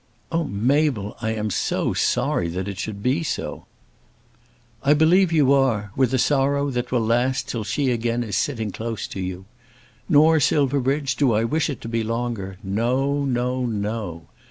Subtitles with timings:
[0.31, 3.67] "Oh, Mabel, I am so sorry it should be so."
[4.81, 8.71] "I believe you are, with a sorrow that will last till she is again sitting
[8.71, 9.45] close to you.
[10.09, 12.57] Nor, Silverbridge, do I wish it to be longer.
[12.63, 14.23] No; no; no.